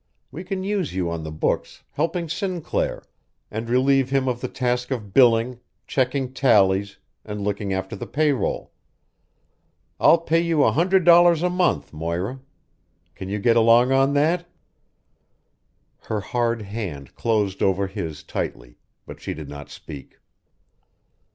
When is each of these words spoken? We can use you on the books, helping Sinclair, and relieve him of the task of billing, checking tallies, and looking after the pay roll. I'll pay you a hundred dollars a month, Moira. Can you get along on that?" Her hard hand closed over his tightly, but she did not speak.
We 0.31 0.43
can 0.43 0.63
use 0.63 0.95
you 0.95 1.11
on 1.11 1.23
the 1.23 1.31
books, 1.31 1.83
helping 1.91 2.27
Sinclair, 2.27 3.03
and 3.51 3.69
relieve 3.69 4.09
him 4.09 4.27
of 4.27 4.41
the 4.41 4.47
task 4.47 4.89
of 4.89 5.13
billing, 5.13 5.59
checking 5.85 6.33
tallies, 6.33 6.97
and 7.23 7.39
looking 7.43 7.71
after 7.71 7.95
the 7.95 8.07
pay 8.07 8.31
roll. 8.31 8.71
I'll 9.99 10.17
pay 10.17 10.39
you 10.39 10.63
a 10.63 10.71
hundred 10.71 11.03
dollars 11.03 11.43
a 11.43 11.51
month, 11.51 11.93
Moira. 11.93 12.39
Can 13.13 13.29
you 13.29 13.37
get 13.37 13.55
along 13.57 13.91
on 13.91 14.15
that?" 14.15 14.47
Her 16.05 16.21
hard 16.21 16.63
hand 16.63 17.13
closed 17.13 17.61
over 17.61 17.85
his 17.85 18.23
tightly, 18.23 18.79
but 19.05 19.21
she 19.21 19.35
did 19.35 19.49
not 19.49 19.69
speak. 19.69 20.17